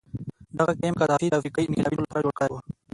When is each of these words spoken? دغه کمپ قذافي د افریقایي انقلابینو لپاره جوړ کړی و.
دغه 0.57 0.73
کمپ 0.79 0.95
قذافي 0.99 1.27
د 1.29 1.33
افریقایي 1.39 1.67
انقلابینو 1.67 2.03
لپاره 2.05 2.23
جوړ 2.25 2.33
کړی 2.39 2.51
و. 2.53 2.55